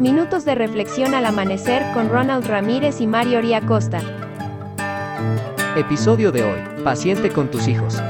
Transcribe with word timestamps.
Minutos 0.00 0.46
de 0.46 0.54
reflexión 0.54 1.12
al 1.12 1.26
amanecer 1.26 1.82
con 1.92 2.08
Ronald 2.08 2.46
Ramírez 2.46 3.02
y 3.02 3.06
Mario 3.06 3.42
Costa. 3.66 4.00
Episodio 5.76 6.32
de 6.32 6.42
hoy. 6.42 6.82
Paciente 6.82 7.28
con 7.28 7.50
tus 7.50 7.68
hijos. 7.68 8.02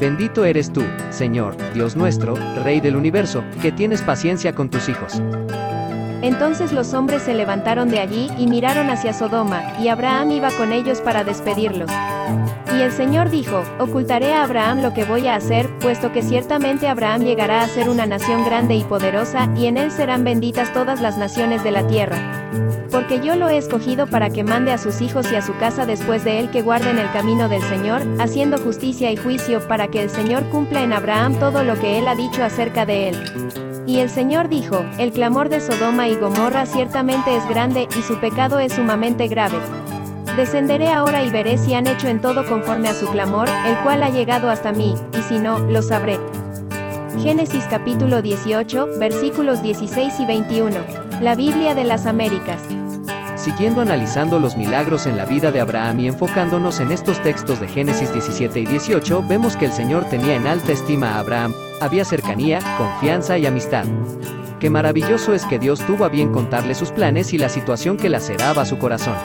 Bendito 0.00 0.46
eres 0.46 0.72
tú, 0.72 0.82
Señor, 1.10 1.54
Dios 1.74 1.96
nuestro, 1.96 2.34
Rey 2.64 2.80
del 2.80 2.96
universo, 2.96 3.44
que 3.60 3.72
tienes 3.72 4.00
paciencia 4.00 4.54
con 4.54 4.70
tus 4.70 4.88
hijos. 4.88 5.20
Entonces 6.28 6.72
los 6.72 6.92
hombres 6.92 7.22
se 7.22 7.32
levantaron 7.32 7.88
de 7.88 8.00
allí 8.00 8.30
y 8.36 8.48
miraron 8.48 8.90
hacia 8.90 9.14
Sodoma, 9.14 9.78
y 9.80 9.88
Abraham 9.88 10.32
iba 10.32 10.50
con 10.50 10.74
ellos 10.74 11.00
para 11.00 11.24
despedirlos. 11.24 11.90
Y 12.76 12.82
el 12.82 12.92
Señor 12.92 13.30
dijo, 13.30 13.62
ocultaré 13.78 14.34
a 14.34 14.42
Abraham 14.44 14.82
lo 14.82 14.92
que 14.92 15.06
voy 15.06 15.26
a 15.26 15.36
hacer, 15.36 15.70
puesto 15.78 16.12
que 16.12 16.20
ciertamente 16.20 16.86
Abraham 16.86 17.22
llegará 17.22 17.62
a 17.62 17.68
ser 17.68 17.88
una 17.88 18.04
nación 18.04 18.44
grande 18.44 18.74
y 18.74 18.84
poderosa, 18.84 19.48
y 19.56 19.68
en 19.68 19.78
él 19.78 19.90
serán 19.90 20.22
benditas 20.22 20.70
todas 20.74 21.00
las 21.00 21.16
naciones 21.16 21.64
de 21.64 21.70
la 21.70 21.86
tierra. 21.86 22.18
Porque 22.90 23.20
yo 23.20 23.34
lo 23.34 23.48
he 23.48 23.56
escogido 23.56 24.06
para 24.06 24.28
que 24.28 24.44
mande 24.44 24.70
a 24.72 24.78
sus 24.78 25.00
hijos 25.00 25.32
y 25.32 25.36
a 25.36 25.40
su 25.40 25.56
casa 25.56 25.86
después 25.86 26.24
de 26.24 26.40
él 26.40 26.50
que 26.50 26.60
guarden 26.60 26.98
el 26.98 27.10
camino 27.10 27.48
del 27.48 27.62
Señor, 27.62 28.02
haciendo 28.20 28.58
justicia 28.58 29.10
y 29.10 29.16
juicio 29.16 29.66
para 29.66 29.88
que 29.88 30.02
el 30.02 30.10
Señor 30.10 30.44
cumpla 30.50 30.82
en 30.82 30.92
Abraham 30.92 31.38
todo 31.38 31.64
lo 31.64 31.80
que 31.80 31.98
él 31.98 32.06
ha 32.06 32.14
dicho 32.14 32.44
acerca 32.44 32.84
de 32.84 33.08
él. 33.08 33.67
Y 33.88 34.00
el 34.00 34.10
Señor 34.10 34.50
dijo, 34.50 34.84
el 34.98 35.12
clamor 35.12 35.48
de 35.48 35.62
Sodoma 35.62 36.08
y 36.08 36.16
Gomorra 36.16 36.66
ciertamente 36.66 37.34
es 37.34 37.48
grande 37.48 37.88
y 37.98 38.02
su 38.02 38.20
pecado 38.20 38.58
es 38.58 38.74
sumamente 38.74 39.28
grave. 39.28 39.56
Descenderé 40.36 40.90
ahora 40.90 41.24
y 41.24 41.30
veré 41.30 41.56
si 41.56 41.72
han 41.72 41.86
hecho 41.86 42.06
en 42.06 42.20
todo 42.20 42.46
conforme 42.46 42.88
a 42.88 42.94
su 42.94 43.06
clamor, 43.06 43.48
el 43.48 43.78
cual 43.78 44.02
ha 44.02 44.10
llegado 44.10 44.50
hasta 44.50 44.72
mí, 44.72 44.94
y 45.18 45.22
si 45.22 45.38
no, 45.38 45.58
lo 45.60 45.80
sabré. 45.80 46.18
Génesis 47.22 47.64
capítulo 47.70 48.20
18, 48.20 48.98
versículos 48.98 49.62
16 49.62 50.20
y 50.20 50.26
21. 50.26 50.76
La 51.22 51.34
Biblia 51.34 51.74
de 51.74 51.84
las 51.84 52.04
Américas. 52.04 52.60
Siguiendo 53.48 53.80
analizando 53.80 54.38
los 54.38 54.58
milagros 54.58 55.06
en 55.06 55.16
la 55.16 55.24
vida 55.24 55.50
de 55.50 55.60
Abraham 55.60 56.00
y 56.00 56.08
enfocándonos 56.08 56.80
en 56.80 56.92
estos 56.92 57.18
textos 57.22 57.58
de 57.58 57.66
Génesis 57.66 58.12
17 58.12 58.60
y 58.60 58.66
18, 58.66 59.24
vemos 59.26 59.56
que 59.56 59.64
el 59.64 59.72
Señor 59.72 60.04
tenía 60.04 60.34
en 60.34 60.46
alta 60.46 60.72
estima 60.72 61.12
a 61.12 61.20
Abraham, 61.20 61.54
había 61.80 62.04
cercanía, 62.04 62.58
confianza 62.76 63.38
y 63.38 63.46
amistad. 63.46 63.86
Qué 64.60 64.68
maravilloso 64.68 65.32
es 65.32 65.46
que 65.46 65.58
Dios 65.58 65.80
tuvo 65.86 66.04
a 66.04 66.10
bien 66.10 66.30
contarle 66.30 66.74
sus 66.74 66.90
planes 66.90 67.32
y 67.32 67.38
la 67.38 67.48
situación 67.48 67.96
que 67.96 68.10
laceraba 68.10 68.66
su 68.66 68.76
corazón. 68.76 69.16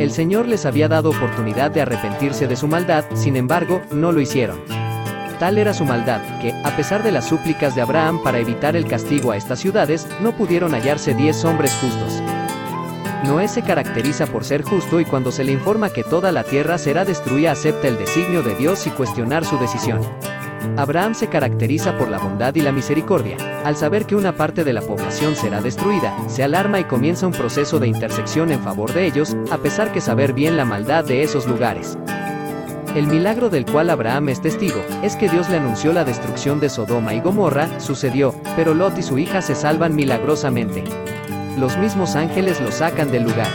El 0.00 0.10
Señor 0.10 0.48
les 0.48 0.66
había 0.66 0.88
dado 0.88 1.10
oportunidad 1.10 1.70
de 1.70 1.82
arrepentirse 1.82 2.48
de 2.48 2.56
su 2.56 2.66
maldad, 2.66 3.04
sin 3.14 3.36
embargo, 3.36 3.82
no 3.92 4.10
lo 4.10 4.20
hicieron. 4.20 4.58
Tal 5.38 5.58
era 5.58 5.74
su 5.74 5.84
maldad, 5.84 6.40
que, 6.40 6.52
a 6.64 6.76
pesar 6.76 7.04
de 7.04 7.12
las 7.12 7.28
súplicas 7.28 7.76
de 7.76 7.82
Abraham 7.82 8.20
para 8.24 8.40
evitar 8.40 8.74
el 8.74 8.86
castigo 8.86 9.30
a 9.30 9.36
estas 9.36 9.60
ciudades, 9.60 10.08
no 10.20 10.32
pudieron 10.32 10.72
hallarse 10.72 11.14
diez 11.14 11.44
hombres 11.44 11.72
justos. 11.80 12.20
Noé 13.24 13.46
se 13.46 13.62
caracteriza 13.62 14.26
por 14.26 14.44
ser 14.44 14.62
justo 14.62 14.98
y 14.98 15.04
cuando 15.04 15.30
se 15.30 15.44
le 15.44 15.52
informa 15.52 15.90
que 15.90 16.02
toda 16.02 16.32
la 16.32 16.42
tierra 16.42 16.76
será 16.76 17.04
destruida 17.04 17.52
acepta 17.52 17.86
el 17.86 17.96
designio 17.96 18.42
de 18.42 18.56
Dios 18.56 18.86
y 18.86 18.90
cuestionar 18.90 19.44
su 19.44 19.58
decisión. 19.58 20.00
Abraham 20.76 21.14
se 21.14 21.28
caracteriza 21.28 21.96
por 21.98 22.08
la 22.08 22.18
bondad 22.18 22.54
y 22.54 22.60
la 22.60 22.72
misericordia. 22.72 23.36
Al 23.64 23.76
saber 23.76 24.06
que 24.06 24.16
una 24.16 24.36
parte 24.36 24.64
de 24.64 24.72
la 24.72 24.80
población 24.80 25.36
será 25.36 25.60
destruida, 25.60 26.16
se 26.28 26.42
alarma 26.42 26.80
y 26.80 26.84
comienza 26.84 27.26
un 27.26 27.32
proceso 27.32 27.78
de 27.78 27.88
intersección 27.88 28.50
en 28.50 28.60
favor 28.60 28.92
de 28.92 29.06
ellos, 29.06 29.36
a 29.50 29.58
pesar 29.58 29.92
que 29.92 30.00
saber 30.00 30.32
bien 30.32 30.56
la 30.56 30.64
maldad 30.64 31.04
de 31.04 31.22
esos 31.22 31.46
lugares. 31.46 31.98
El 32.96 33.06
milagro 33.06 33.48
del 33.48 33.64
cual 33.64 33.90
Abraham 33.90 34.28
es 34.30 34.40
testigo, 34.40 34.84
es 35.02 35.16
que 35.16 35.28
Dios 35.28 35.48
le 35.48 35.56
anunció 35.56 35.92
la 35.92 36.04
destrucción 36.04 36.60
de 36.60 36.68
Sodoma 36.68 37.14
y 37.14 37.20
Gomorra, 37.20 37.80
sucedió, 37.80 38.34
pero 38.56 38.74
Lot 38.74 38.98
y 38.98 39.02
su 39.02 39.18
hija 39.18 39.42
se 39.42 39.54
salvan 39.54 39.94
milagrosamente. 39.94 40.84
Los 41.56 41.76
mismos 41.76 42.16
ángeles 42.16 42.60
lo 42.60 42.72
sacan 42.72 43.10
del 43.10 43.24
lugar. 43.24 43.50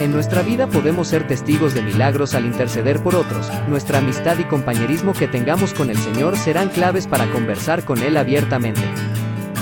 En 0.00 0.12
nuestra 0.12 0.42
vida 0.42 0.66
podemos 0.66 1.08
ser 1.08 1.26
testigos 1.26 1.74
de 1.74 1.82
milagros 1.82 2.34
al 2.34 2.46
interceder 2.46 3.00
por 3.00 3.14
otros, 3.14 3.50
nuestra 3.68 3.98
amistad 3.98 4.38
y 4.38 4.44
compañerismo 4.44 5.12
que 5.12 5.28
tengamos 5.28 5.74
con 5.74 5.90
el 5.90 5.96
Señor 5.96 6.36
serán 6.36 6.68
claves 6.68 7.06
para 7.06 7.30
conversar 7.30 7.84
con 7.84 8.02
Él 8.02 8.16
abiertamente. 8.16 8.82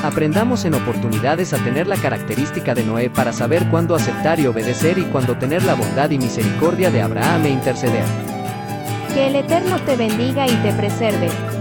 Aprendamos 0.03 0.65
en 0.65 0.75
oportunidades 0.75 1.53
a 1.53 1.59
tener 1.59 1.87
la 1.87 1.97
característica 1.97 2.75
de 2.75 2.85
Noé 2.85 3.09
para 3.09 3.33
saber 3.33 3.69
cuándo 3.69 3.95
aceptar 3.95 4.41
y 4.41 4.47
obedecer 4.47 4.99
y 4.99 5.05
cuándo 5.05 5.39
tener 5.39 5.63
la 5.63 5.75
bondad 5.75 6.11
y 6.11 6.19
misericordia 6.19 6.91
de 6.91 7.03
Abraham 7.03 7.47
e 7.47 7.51
interceder. 7.51 8.05
Que 9.15 9.29
el 9.29 9.37
Eterno 9.37 9.79
te 9.87 9.97
bendiga 9.97 10.47
y 10.47 10.57
te 10.57 10.73
preserve, 10.73 11.29